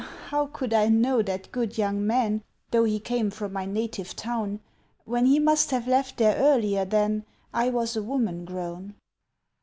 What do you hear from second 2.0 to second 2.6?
man,